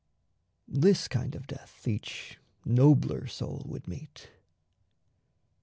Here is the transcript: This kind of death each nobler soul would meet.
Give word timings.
This 0.67 1.07
kind 1.07 1.35
of 1.35 1.45
death 1.45 1.87
each 1.87 2.39
nobler 2.65 3.27
soul 3.27 3.61
would 3.67 3.87
meet. 3.87 4.31